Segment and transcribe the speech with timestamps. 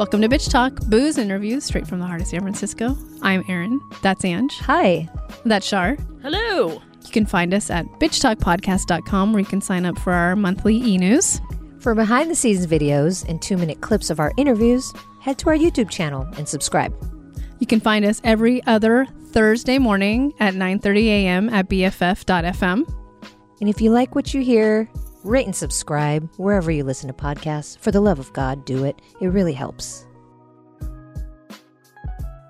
[0.00, 2.96] Welcome to Bitch Talk, booze interviews straight from the heart of San Francisco.
[3.20, 3.78] I'm Erin.
[4.00, 4.58] That's Ange.
[4.60, 5.06] Hi.
[5.44, 5.98] That's Shar.
[6.22, 6.80] Hello.
[7.04, 10.96] You can find us at bitchtalkpodcast.com where you can sign up for our monthly e
[10.96, 11.40] news.
[11.80, 14.90] For behind the scenes videos and two minute clips of our interviews,
[15.20, 16.94] head to our YouTube channel and subscribe.
[17.58, 21.48] You can find us every other Thursday morning at 9:30 a.m.
[21.50, 22.94] at bff.fm.
[23.60, 24.88] And if you like what you hear,
[25.22, 27.78] rate and subscribe wherever you listen to podcasts.
[27.78, 29.00] For the love of God, do it.
[29.20, 30.06] It really helps.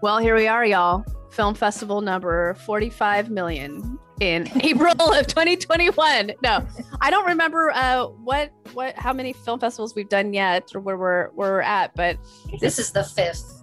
[0.03, 1.05] Well, here we are, y'all.
[1.31, 6.33] Film festival number 45 million in April of 2021.
[6.43, 6.67] No,
[7.01, 10.97] I don't remember uh, what what how many film festivals we've done yet or where
[10.97, 12.17] we're where we're at, but
[12.61, 13.63] This is the fifth.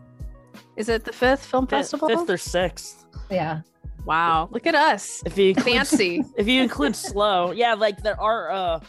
[0.76, 2.08] is it the fifth film festival?
[2.10, 2.97] Fifth or sixth.
[3.30, 3.62] Yeah.
[4.06, 5.22] wow, look at us.
[5.26, 6.24] If you include, Fancy.
[6.38, 8.80] if you include slow, yeah, like there are uh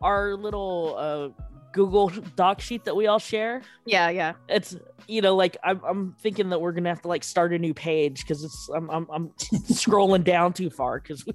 [0.00, 1.42] our little uh
[1.72, 3.62] Google Doc sheet that we all share.
[3.86, 4.32] Yeah, yeah.
[4.48, 4.76] It's
[5.08, 7.74] you know like I'm I'm thinking that we're gonna have to like start a new
[7.74, 9.28] page because it's I'm I'm, I'm
[9.70, 11.34] scrolling down too far because we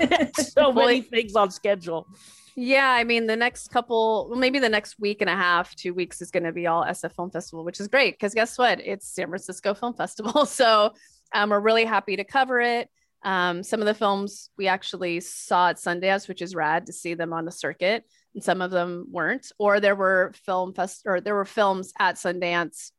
[0.00, 2.06] had so Well, many things on schedule.
[2.56, 5.94] Yeah, I mean, the next couple, well, maybe the next week and a half, two
[5.94, 8.80] weeks is going to be all SF Film Festival, which is great because guess what?
[8.80, 10.44] It's San Francisco Film Festival.
[10.46, 10.92] So
[11.32, 12.88] um, we're really happy to cover it.
[13.22, 17.14] Um, some of the films we actually saw at Sundance, which is rad to see
[17.14, 19.52] them on the circuit, and some of them weren't.
[19.58, 22.92] Or there were film fest or there were films at Sundance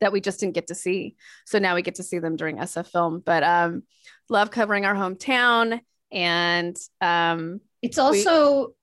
[0.00, 1.14] that we just didn't get to see.
[1.46, 3.22] So now we get to see them during SF Film.
[3.24, 3.84] But um,
[4.28, 8.74] love covering our hometown and um, It's also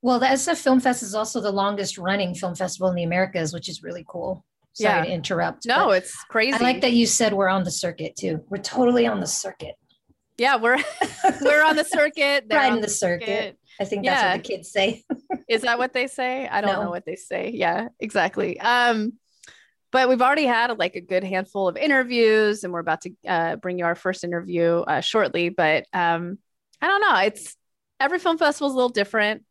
[0.00, 3.52] well, the SF Film Fest is also the longest running film festival in the Americas,
[3.52, 4.44] which is really cool.
[4.78, 5.04] Sorry Yeah.
[5.04, 5.66] to interrupt.
[5.66, 6.52] no, it's crazy.
[6.54, 8.44] I like that you said we're on the circuit too.
[8.48, 9.74] We're totally on the circuit.
[10.36, 10.76] Yeah, we're
[11.42, 12.44] we're on the circuit.
[12.50, 13.58] Riding on the circuit.
[13.80, 14.14] I think Yeah.
[14.14, 15.02] that's what the kids say.
[15.48, 16.46] Is that what they say?
[16.46, 16.84] I don't No.
[16.84, 17.50] know what they say.
[17.54, 18.58] Yeah, exactly.
[18.60, 19.14] Um,
[19.90, 23.56] but we've already had like a good handful of interviews, and we're about to uh,
[23.56, 25.48] bring you our first interview uh, shortly.
[25.48, 26.38] But um,
[26.80, 27.16] I don't know.
[27.24, 27.56] It's
[27.98, 29.44] every film festival is a little different,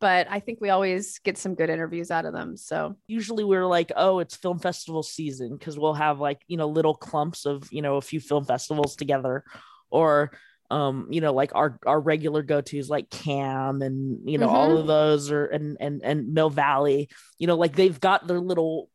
[0.00, 2.56] but I think we always get some good interviews out of them.
[2.56, 6.68] So Usually we're like, oh, it's film festival season because we'll have like you know
[6.68, 9.44] little clumps of you know a few film festivals together,
[9.90, 10.30] or
[10.70, 14.86] um you know like our our regular go-to's like cam and you know all of
[14.86, 17.08] those are and and and mill valley
[17.38, 18.90] you know like they've got their little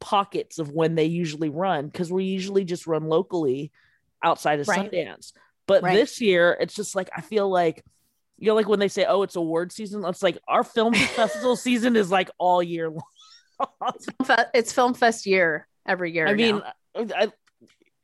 [0.00, 3.70] pockets of when they usually run because we usually just run locally
[4.24, 4.90] outside of Right.
[4.90, 5.32] sundance
[5.66, 5.96] but Right.
[5.96, 7.84] this year it's just like i feel like
[8.38, 11.56] you know like when they say oh it's award season it's like our film festival
[11.56, 13.02] season is like all year long
[14.54, 16.26] it's Film Fest year every year.
[16.26, 16.72] I mean, now.
[16.94, 17.32] Uh, I,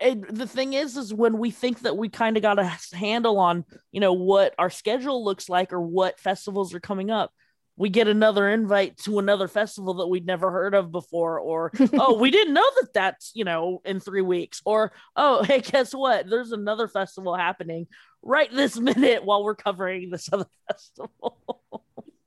[0.00, 3.38] and the thing is, is when we think that we kind of got a handle
[3.38, 7.32] on, you know, what our schedule looks like or what festivals are coming up,
[7.78, 12.18] we get another invite to another festival that we'd never heard of before, or oh,
[12.18, 16.28] we didn't know that that's you know in three weeks, or oh, hey, guess what?
[16.28, 17.86] There's another festival happening
[18.20, 21.38] right this minute while we're covering this other festival.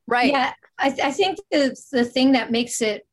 [0.07, 0.31] right.
[0.31, 3.05] Yeah, I, I think the the thing that makes it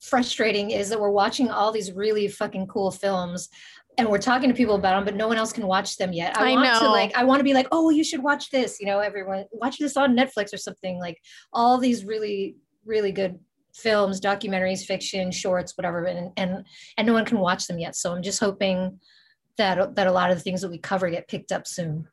[0.00, 3.48] frustrating is that we're watching all these really fucking cool films
[3.98, 6.36] and we're talking to people about them, but no one else can watch them yet.
[6.36, 8.78] I, I want to like, I want to be like, oh, you should watch this.
[8.80, 10.98] You know, everyone watch this on Netflix or something.
[10.98, 11.18] Like
[11.52, 13.38] all these really, really good
[13.74, 17.96] films, documentaries, fiction, shorts, whatever, and and and no one can watch them yet.
[17.96, 19.00] So I'm just hoping
[19.56, 22.06] that that a lot of the things that we cover get picked up soon.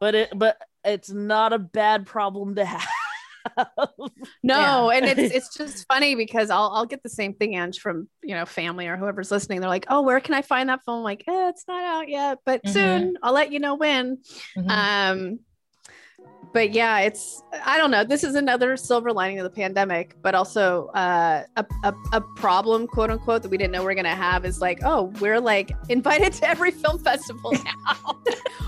[0.00, 2.88] but it, but it's not a bad problem to have.
[4.42, 8.08] No, and it's it's just funny because I'll I'll get the same thing, Ange, from
[8.22, 9.60] you know family or whoever's listening.
[9.60, 12.08] They're like, "Oh, where can I find that film?" I'm like, eh, "It's not out
[12.08, 12.72] yet, but Mhm.
[12.72, 14.18] soon I'll let you know when."
[14.56, 14.70] Mhm.
[14.70, 15.38] Um,
[16.52, 18.04] but yeah, it's I don't know.
[18.04, 22.86] This is another silver lining of the pandemic, but also uh, a, a a problem,
[22.86, 25.72] quote unquote, that we didn't know we are gonna have is like, oh, we're like
[25.88, 28.16] invited to every film festival now.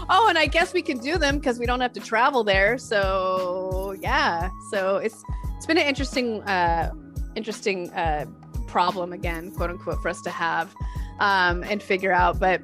[0.09, 2.77] oh, and I guess we can do them because we don't have to travel there.
[2.79, 5.23] So yeah, so it's
[5.57, 6.93] it's been an interesting uh,
[7.35, 8.27] interesting uh,
[8.67, 10.75] problem again, quote unquote, for us to have
[11.19, 12.63] um, and figure out, but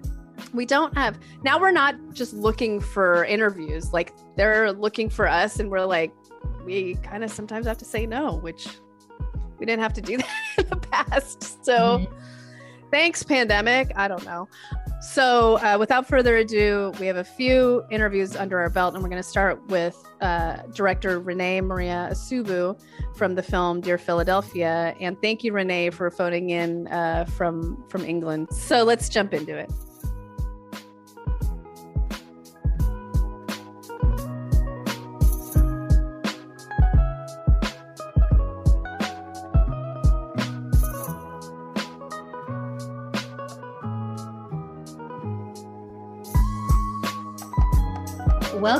[0.52, 5.58] we don't have now we're not just looking for interviews like they're looking for us
[5.58, 6.12] and we're like
[6.64, 8.68] we kind of sometimes have to say no which
[9.58, 11.98] we didn't have to do that in the past so.
[11.98, 12.12] Mhm.
[12.90, 14.48] thanks pandemic i don't know.
[15.12, 19.10] So uh, without further ado we have a few interviews under our belt and we're
[19.10, 22.76] going to start with uh, director renee maria osubu
[23.14, 24.96] from the film dear philadelphia.
[24.98, 28.48] And thank you renee for phoning in uh, from from england.
[28.50, 29.70] So let's jump into it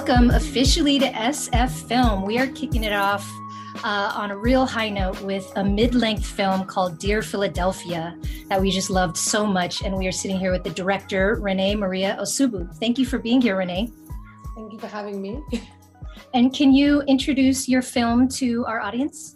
[0.06, 2.24] Welcome officially to SF Film.
[2.24, 3.28] We are kicking it off
[3.82, 8.16] uh, on a real high note with a mid length film called Dear Philadelphia
[8.48, 9.82] that we just loved so much.
[9.82, 12.72] And we are sitting here with the director, Renee Maria Osubu.
[12.76, 13.90] Thank you for being here, Renee.
[14.54, 15.42] Thank you for having me.
[16.34, 19.34] and can you introduce your film to our audience?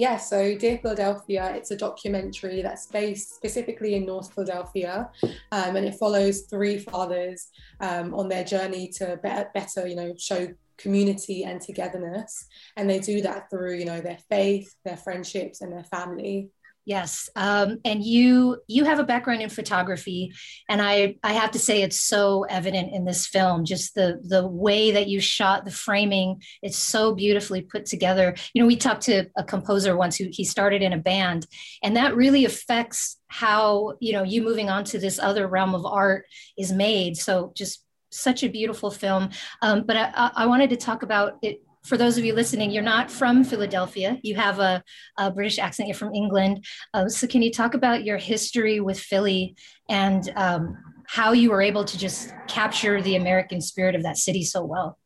[0.00, 5.10] Yeah, so Dear Philadelphia, it's a documentary that's based specifically in North Philadelphia,
[5.52, 7.48] um, and it follows three fathers
[7.80, 10.48] um, on their journey to better, better, you know, show
[10.78, 12.46] community and togetherness,
[12.78, 16.48] and they do that through, you know, their faith, their friendships, and their family.
[16.90, 20.32] Yes, um, and you you have a background in photography,
[20.68, 23.64] and I I have to say it's so evident in this film.
[23.64, 28.34] Just the the way that you shot the framing, it's so beautifully put together.
[28.54, 31.46] You know, we talked to a composer once who he started in a band,
[31.80, 35.86] and that really affects how you know you moving on to this other realm of
[35.86, 36.24] art
[36.58, 37.16] is made.
[37.16, 39.30] So just such a beautiful film.
[39.62, 42.84] Um, but I, I wanted to talk about it for those of you listening, you're
[42.84, 44.16] not from Philadelphia.
[44.22, 44.80] You have a,
[45.18, 45.88] a British accent.
[45.88, 46.64] You're from England.
[46.94, 49.56] Uh, so, can you talk about your history with Philly
[49.88, 50.78] and um,
[51.08, 54.98] how you were able to just capture the American spirit of that city so well?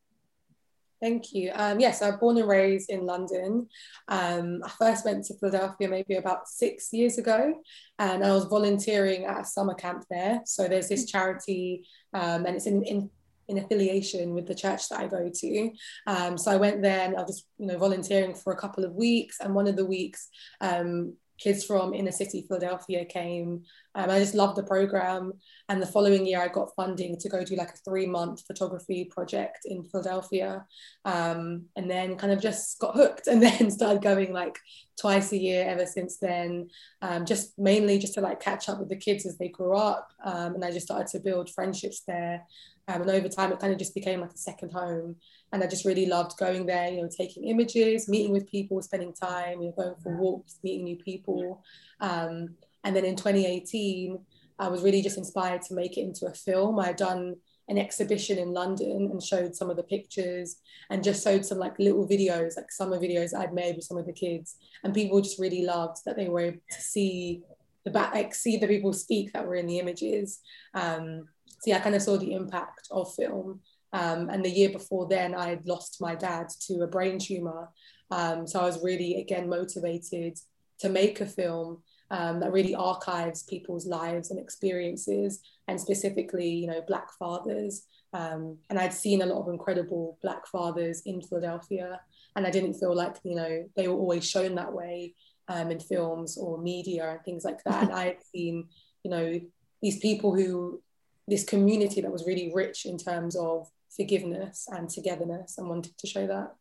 [1.00, 1.52] Thank you.
[1.54, 3.66] Um, yes, I was born and raised in London.
[4.08, 7.62] Um, I first went to Philadelphia maybe about six years ago,
[7.98, 10.42] and I was volunteering at a summer camp there.
[10.44, 13.10] So there's this charity, um, and it's in, in
[13.48, 15.70] in affiliation with the church that I go to.
[16.06, 18.94] Um, so I went there and I was, you know, volunteering for a couple of
[18.94, 19.38] weeks.
[19.40, 20.28] And one of the weeks,
[20.60, 23.64] um, kids from inner city Philadelphia came.
[23.94, 25.32] Um, I just loved the program.
[25.68, 29.04] And the following year, I got funding to go do like a three month photography
[29.04, 30.64] project in Philadelphia.
[31.04, 34.58] Um, and then kind of just got hooked and then started going like
[35.00, 36.68] twice a year ever since then.
[37.02, 40.08] Um, just mainly just to like catch up with the kids as they grew up.
[40.24, 42.42] Um, and I just started to build friendships there.
[42.86, 45.16] Um, and over time, it kind of just became like a second home.
[45.52, 49.14] And I just really loved going there, you know, taking images, meeting with people, spending
[49.14, 51.62] time, you know, going for walks, meeting new people.
[52.00, 54.18] Um, and then in 2018,
[54.58, 56.78] I was really just inspired to make it into a film.
[56.78, 57.36] I'd done
[57.68, 60.56] an exhibition in London and showed some of the pictures
[60.90, 64.06] and just showed some like little videos, like summer videos I'd made with some of
[64.06, 64.56] the kids.
[64.84, 67.42] And people just really loved that they were able to see
[67.84, 70.40] the back, like see the people speak that were in the images.
[70.74, 73.60] Um, so yeah, I kind of saw the impact of film.
[73.94, 77.70] Um, and the year before then, I had lost my dad to a brain tumor.
[78.10, 80.38] Um, so I was really, again, motivated
[80.80, 86.66] to make a film um, that really archives people's lives and experiences, and specifically, you
[86.66, 87.86] know, Black fathers.
[88.12, 92.00] Um, and I'd seen a lot of incredible Black fathers in Philadelphia,
[92.36, 95.14] and I didn't feel like, you know, they were always shown that way
[95.48, 97.82] um, in films or media and things like that.
[97.84, 98.68] and I had seen,
[99.02, 99.40] you know,
[99.82, 100.80] these people who
[101.26, 106.06] this community that was really rich in terms of forgiveness and togetherness and wanted to
[106.06, 106.54] show that.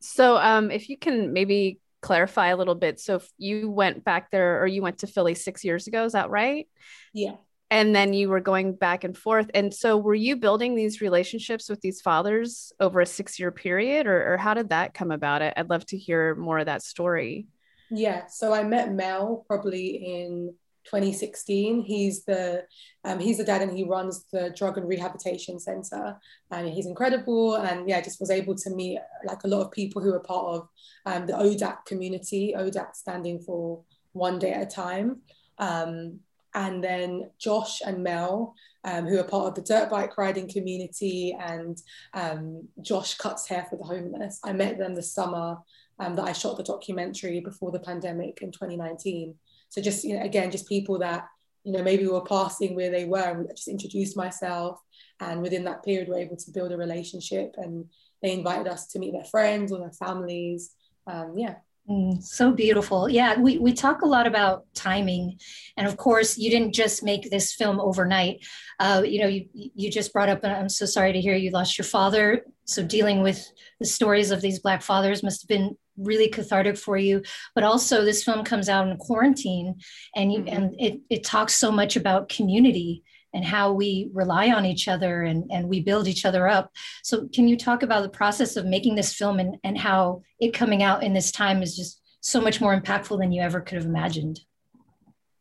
[0.00, 3.00] So, um, if you can maybe clarify a little bit.
[3.00, 6.12] So, if you went back there or you went to Philly six years ago, is
[6.12, 6.68] that right?
[7.12, 7.34] Yeah.
[7.68, 9.50] And then you were going back and forth.
[9.52, 14.06] And so, were you building these relationships with these fathers over a six year period,
[14.06, 15.42] or, or how did that come about?
[15.42, 17.48] I'd love to hear more of that story.
[17.90, 18.28] Yeah.
[18.28, 20.54] So, I met Mel probably in
[20.86, 21.82] 2016.
[21.82, 22.64] He's the
[23.04, 26.18] um, he's the dad and he runs the drug and rehabilitation center,
[26.50, 27.56] and he's incredible.
[27.56, 30.56] And yeah, just was able to meet like a lot of people who are part
[30.56, 30.68] of
[31.04, 32.54] um, the ODAT community.
[32.56, 35.20] ODAT standing for One Day at a Time.
[35.58, 36.20] Um,
[36.54, 41.36] and then Josh and Mel, um, who are part of the dirt bike riding community,
[41.38, 41.76] and
[42.14, 44.40] um, Josh cuts hair for the homeless.
[44.42, 45.58] I met them the summer
[45.98, 49.34] um, that I shot the documentary before the pandemic in 2019.
[49.68, 51.26] So just you know, again, just people that
[51.64, 54.78] you know maybe were passing where they were, and just introduced myself,
[55.20, 57.86] and within that period, we're able to build a relationship, and
[58.22, 60.72] they invited us to meet their friends or their families.
[61.06, 61.56] Um, yeah.
[61.88, 63.08] Mm, so beautiful.
[63.08, 65.38] Yeah, we, we talk a lot about timing.
[65.76, 68.44] And of course, you didn't just make this film overnight.
[68.80, 71.78] Uh, you know, you, you just brought up, I'm so sorry to hear you lost
[71.78, 72.44] your father.
[72.64, 73.40] So dealing with
[73.78, 77.22] the stories of these Black fathers must have been really cathartic for you.
[77.54, 79.76] But also this film comes out in quarantine
[80.14, 80.56] and you, mm-hmm.
[80.56, 83.02] and it, it talks so much about community
[83.34, 86.70] and how we rely on each other and, and we build each other up.
[87.02, 90.54] So can you talk about the process of making this film and, and how it
[90.54, 93.76] coming out in this time is just so much more impactful than you ever could
[93.76, 94.40] have imagined?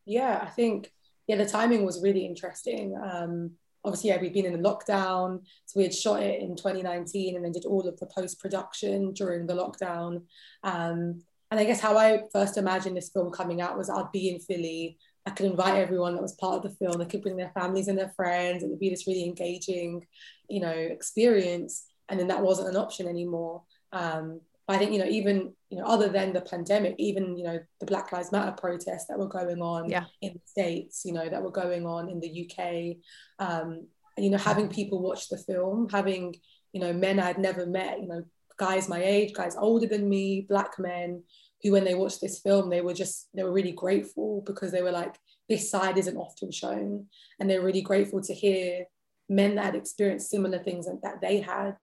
[0.06, 0.92] Yeah i think
[1.28, 2.96] yeah the timing was really interesting.
[2.96, 3.52] Um,
[3.86, 5.42] obviously, yeah, we've been in a lockdown.
[5.66, 9.14] So we had shot it in 2019 and then did all of the post production
[9.14, 10.24] during the lockdown.
[10.64, 14.30] Um, and I guess how I first imagined this film coming out was I'd be
[14.30, 17.00] in Philly I could invite everyone that was part of the film.
[17.00, 18.64] They could bring their families and their friends.
[18.64, 20.06] It would be this really engaging,
[20.48, 21.86] you know, experience.
[22.10, 23.64] And then that wasn't an option anymore.
[23.92, 27.60] Um, I think, you know, even, you know, other than the pandemic, even, you know,
[27.80, 30.06] the Black Lives Matter protests that were going on yeah.
[30.22, 32.98] in the States, you know, that were going on in the UK,
[33.40, 36.36] um, and, you know, having people watch the film, having,
[36.72, 38.24] you know, men I'd never met, you know,
[38.58, 41.24] guys my age, guys older than me, black men,
[41.62, 44.82] who when they watched this film, they were just, they were really grateful because they
[44.82, 45.16] were like,
[45.50, 47.08] this side isn't often shown.
[47.40, 48.86] And they're really grateful to hear
[49.30, 51.76] men that had experienced similar things that they had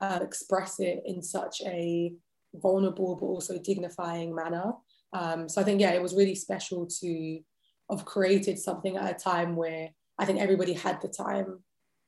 [0.00, 2.12] uh, express it in such a
[2.54, 4.72] vulnerable but also dignifying manner.
[5.12, 7.40] Um, so I think, yeah, it was really special to
[7.90, 11.60] have created something at a time where I think everybody had the time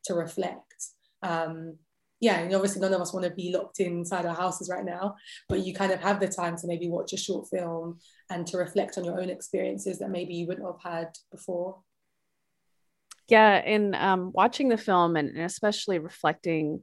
[0.05, 0.75] to reflect.
[1.23, 1.79] Um,
[2.21, 5.17] yeah, and obviously none of us want to be locked inside our houses right now,
[5.49, 7.99] but you kind of have the time to maybe watch a short film
[8.31, 11.81] and to reflect on your own experiences that maybe you wouldn't have had before.
[13.29, 16.83] Yeah, in um, watching the film and, and especially reflecting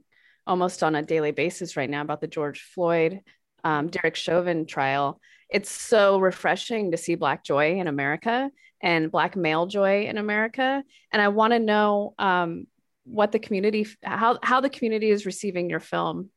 [0.50, 3.20] almost on a daily basis right now about the George Floyd,
[3.62, 8.50] um, Derek Chauvin trial, it's so refreshing to see Black joy in America
[8.82, 10.82] and Black male joy in America.
[11.12, 12.66] And I want to know um,
[13.04, 16.30] what the community how how the community is receiving your film.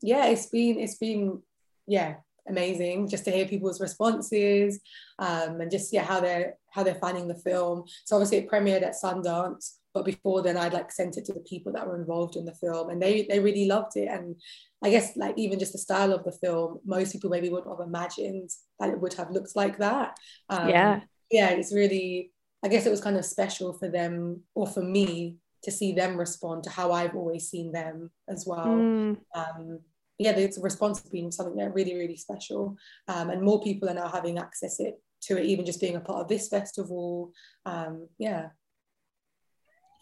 [0.00, 1.42] Yeah it's been it's been
[1.86, 2.16] yeah
[2.48, 4.80] amazing just to hear people's responses
[5.18, 7.84] um, and just yeah how they're how they're finding the film.
[8.04, 11.40] So obviously it premiered at sundance but before then i'd like sent it to the
[11.40, 14.36] people that were involved in the film and they they really loved it and
[14.82, 17.86] i guess like even just the style of the film most people maybe wouldn't have
[17.86, 20.16] imagined that it would have looked like that
[20.48, 22.30] um, yeah yeah it's really
[22.62, 26.16] i guess it was kind of special for them or for me to see them
[26.16, 28.66] respond to how I've always seen them as well.
[28.66, 29.16] Mm.
[29.34, 29.80] Um,
[30.18, 32.76] yeah, the response has been something that really, really special.
[33.08, 36.00] Um, and more people are now having access it, to it, even just being a
[36.00, 37.32] part of this festival.
[37.64, 38.48] Um, yeah.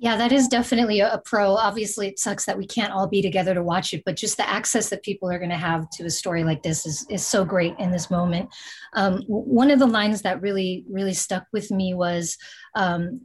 [0.00, 1.52] Yeah, that is definitely a, a, pro.
[1.52, 4.48] Obviously, it sucks that we can't all be together to watch it, but just the
[4.48, 7.44] access that people are going to have to a story like this is, is so
[7.44, 8.48] great in this moment.
[8.94, 12.38] Um, one of the lines that really, really stuck with me was
[12.74, 13.20] um,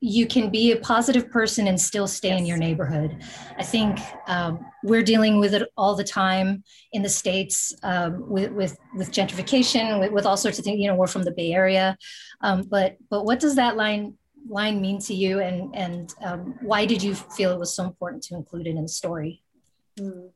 [0.00, 2.38] you can be a positive person and still stay yes.
[2.38, 3.24] in your neighborhood.
[3.58, 8.52] I think um, we're dealing with it all the time in the states um, with,
[8.52, 10.78] with, with gentrification, with, with, all sorts of things.
[10.78, 11.98] You know, we're from the Bay Area,
[12.40, 14.14] um, but but what does that line
[14.48, 18.22] line mean to you, and and um, why did you feel it was so important
[18.24, 19.42] to include it in the story?
[19.98, 20.30] Mm.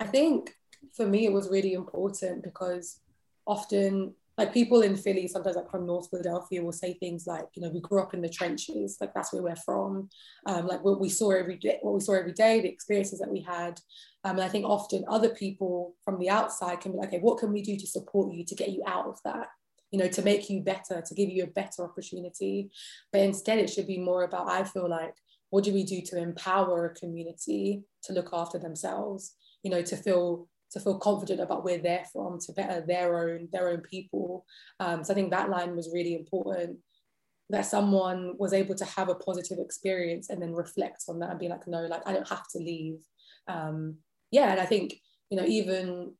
[0.00, 0.56] I think
[0.96, 3.00] for me it was really important because
[3.46, 7.62] often like people in Philly, sometimes like from North Philadelphia, will say things like, you
[7.62, 10.08] know, we grew up in the trenches, like that's where we're from,
[10.46, 13.30] um, like what we saw every day, what we saw every day, the experiences that
[13.30, 13.78] we had.
[14.24, 17.38] Um, and I think often other people from the outside can be like, okay, what
[17.38, 19.48] can we do to support you to get you out of that?
[19.92, 22.70] You know, to make you better, to give you a better opportunity.
[23.12, 25.14] But instead, it should be more about, I feel like,
[25.50, 29.36] what do we do to empower a community to look after themselves?
[29.62, 33.48] You know, to feel to feel confident about where they're from, to better their own
[33.52, 34.44] their own people.
[34.80, 36.78] Um, so I think that line was really important.
[37.50, 41.38] That someone was able to have a positive experience and then reflect on that and
[41.38, 43.00] be like, no, like I don't have to leave.
[43.46, 43.98] Um,
[44.30, 44.94] yeah, and I think
[45.28, 46.14] you know even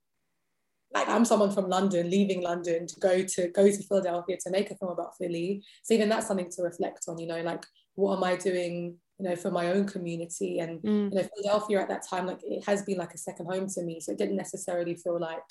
[0.95, 4.71] like I'm someone from London, leaving London to go to go to Philadelphia to make
[4.71, 5.63] a film about Philly.
[5.83, 7.19] So even that's something to reflect on.
[7.19, 10.59] You know, like what am I doing you know, for my own community.
[10.59, 11.13] And mm.
[11.13, 13.83] you know, Philadelphia at that time, like it has been like a second home to
[13.83, 14.01] me.
[14.01, 15.43] So it didn't necessarily feel like,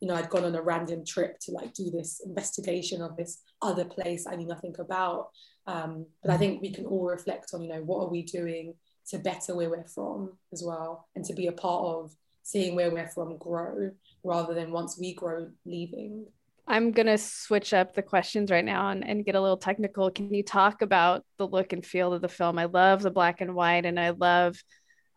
[0.00, 3.40] you know, I'd gone on a random trip to like do this investigation of this
[3.62, 5.28] other place I knew nothing about.
[5.66, 6.38] Um, but I mm.
[6.38, 8.74] think we can all reflect on, you know, what are we doing
[9.08, 12.90] to better where we're from as well, and to be a part of seeing where
[12.90, 13.90] we're from grow
[14.22, 16.26] rather than once we grow leaving.
[16.66, 20.10] I'm going to switch up the questions right now and, and get a little technical.
[20.10, 22.58] Can you talk about the look and feel of the film?
[22.58, 24.56] I love the black and white, and I love,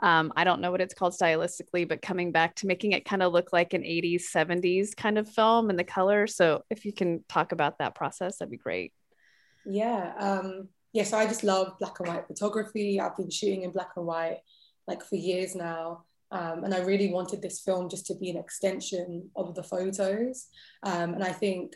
[0.01, 3.23] um, I don't know what it's called stylistically, but coming back to making it kind
[3.23, 6.27] of look like an 80s, 70s kind of film and the color.
[6.27, 8.91] So if you can talk about that process, that'd be great.
[9.65, 10.13] Yeah.
[10.17, 11.03] Um, yeah.
[11.03, 12.99] So I just love black and white photography.
[12.99, 14.39] I've been shooting in black and white
[14.87, 16.03] like for years now.
[16.31, 20.47] Um, and I really wanted this film just to be an extension of the photos.
[20.83, 21.75] Um, and I think,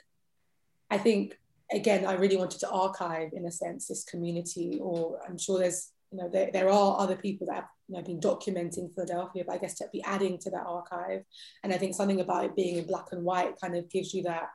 [0.89, 1.38] I think
[1.72, 4.79] again, I really wanted to archive, in a sense, this community.
[4.81, 8.03] Or I'm sure there's, you know, there, there are other people that have you know,
[8.03, 11.24] been documenting Philadelphia, but I guess to be adding to that archive.
[11.63, 14.24] And I think something about it being in black and white kind of gives you
[14.24, 14.50] that.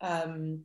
[0.00, 0.64] Um,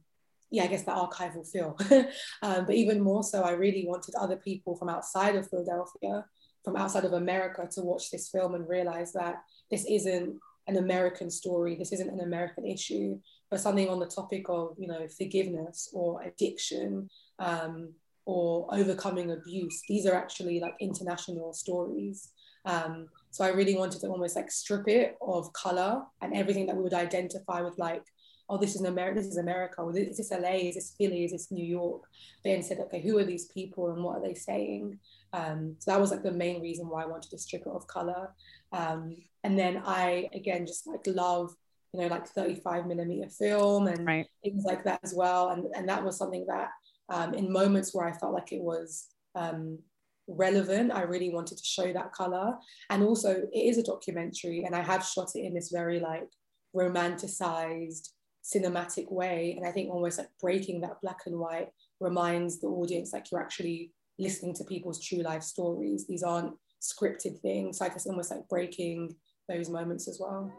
[0.54, 1.78] yeah, I guess that archival feel.
[2.42, 6.26] um, but even more so, I really wanted other people from outside of Philadelphia
[6.64, 9.36] from outside of America to watch this film and realize that
[9.70, 10.36] this isn't
[10.68, 11.76] an American story.
[11.76, 16.22] This isn't an American issue, but something on the topic of, you know, forgiveness or
[16.22, 17.94] addiction um,
[18.26, 19.82] or overcoming abuse.
[19.88, 22.32] These are actually like international stories.
[22.66, 26.76] Um, so I really wanted to almost like strip it of color and everything that
[26.76, 28.04] we would identify with like,
[28.52, 31.32] oh, this is America, this is America, or is this LA, is this Philly, is
[31.32, 32.04] this New York?
[32.44, 35.00] But instead, okay, who are these people and what are they saying?
[35.32, 37.88] Um, so that was like the main reason why I wanted to strip it of
[37.88, 38.34] color.
[38.74, 39.16] Um,
[39.46, 41.56] and then I again just like love
[41.94, 44.28] you know like 35 millimeter film and Right.
[44.44, 45.50] things like that as well.
[45.50, 46.70] And and that was something that
[47.08, 49.80] um, in moments where I felt like it was um,
[50.28, 52.58] relevant, I really wanted to show that color.
[52.90, 56.30] And also, it is a documentary, and I have shot it in this very like
[56.76, 58.10] romanticized
[58.44, 59.56] cinematic way.
[59.58, 61.70] And I think almost like breaking that black and white
[62.00, 66.08] reminds the audience like you're actually listening to people's true life stories.
[66.08, 67.78] These aren't scripted things.
[67.78, 69.16] So I guess almost like breaking
[69.48, 70.52] those moments as well.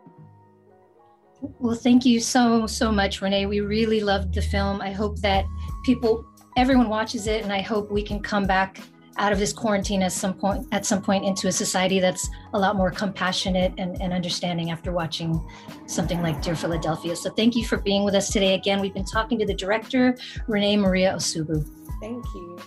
[1.59, 3.47] Well, thank you so, so much, Renee.
[3.47, 4.81] We really loved the film.
[4.81, 5.45] I hope that
[5.85, 6.25] people,
[6.57, 8.81] everyone watches it, and I hope we can come back
[9.19, 12.59] out of this quarantine at some point at some point into a society that's a
[12.59, 15.41] lot more compassionate and, and understanding after watching
[15.87, 17.15] something like Dear Philadelphia.
[17.17, 18.55] So thank you for being with us today.
[18.55, 20.17] Again, we've been talking to the director,
[20.47, 21.65] Renee Maria Osubu.
[22.01, 22.59] Thank you.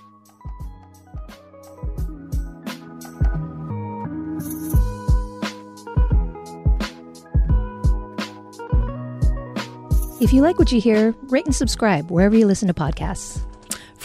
[10.21, 13.41] If you like what you hear, rate and subscribe wherever you listen to podcasts.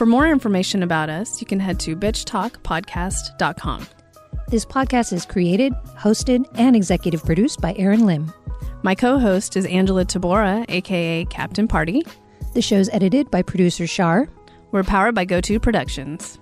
[0.00, 3.86] For more information about us, you can head to bitchtalkpodcast.com.
[4.48, 8.32] This podcast is created, hosted, and executive produced by Erin Lim.
[8.82, 12.02] My co host is Angela Tabora, aka Captain Party.
[12.54, 14.26] The show's edited by producer Shar.
[14.70, 16.38] We're powered by GoTo Productions.